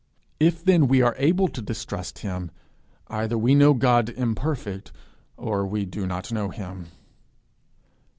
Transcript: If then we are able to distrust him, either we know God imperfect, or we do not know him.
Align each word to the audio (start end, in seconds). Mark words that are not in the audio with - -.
If 0.39 0.65
then 0.65 0.87
we 0.87 1.03
are 1.03 1.13
able 1.19 1.47
to 1.49 1.61
distrust 1.61 2.19
him, 2.25 2.49
either 3.09 3.37
we 3.37 3.53
know 3.53 3.75
God 3.75 4.09
imperfect, 4.09 4.91
or 5.37 5.63
we 5.67 5.85
do 5.85 6.07
not 6.07 6.31
know 6.31 6.49
him. 6.49 6.87